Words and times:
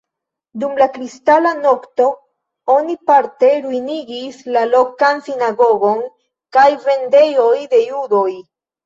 Dum 0.61 0.77
la 0.83 0.85
Kristala 0.93 1.49
Nokto 1.57 2.07
oni 2.75 2.95
parte 3.09 3.49
ruinigis 3.65 4.39
la 4.55 4.63
lokan 4.71 5.21
sinagogon 5.29 6.01
kaj 6.59 6.65
vendejoj 6.87 7.53
de 7.77 7.83
judoj. 7.91 8.27